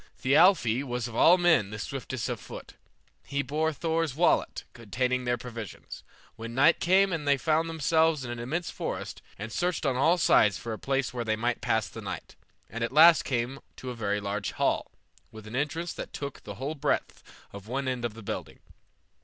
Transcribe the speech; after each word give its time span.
Thialfi 0.19 0.81
was 0.83 1.07
of 1.07 1.15
all 1.15 1.37
men 1.37 1.69
the 1.69 1.77
swiftest 1.77 2.27
of 2.27 2.39
foot. 2.39 2.73
He 3.23 3.43
bore 3.43 3.71
Thor's 3.71 4.15
wallet, 4.15 4.63
containing 4.73 5.25
their 5.25 5.37
provisions. 5.37 6.03
When 6.35 6.55
night 6.55 6.79
came 6.79 7.13
on 7.13 7.25
they 7.25 7.37
found 7.37 7.69
themselves 7.69 8.25
in 8.25 8.31
an 8.31 8.39
immense 8.39 8.71
forest, 8.71 9.21
and 9.37 9.51
searched 9.51 9.85
on 9.85 9.97
all 9.97 10.17
sides 10.17 10.57
for 10.57 10.73
a 10.73 10.79
place 10.79 11.13
where 11.13 11.23
they 11.23 11.35
might 11.35 11.61
pass 11.61 11.87
the 11.87 12.01
night, 12.01 12.35
and 12.67 12.83
at 12.83 12.91
last 12.91 13.23
came 13.25 13.59
to 13.75 13.91
a 13.91 13.95
very 13.95 14.19
large 14.19 14.53
hall, 14.53 14.91
with 15.31 15.45
an 15.45 15.55
entrance 15.55 15.93
that 15.93 16.13
took 16.13 16.41
the 16.45 16.55
whole 16.55 16.73
breadth 16.73 17.21
of 17.53 17.67
one 17.67 17.87
end 17.87 18.03
of 18.03 18.15
the 18.15 18.23
building. 18.23 18.57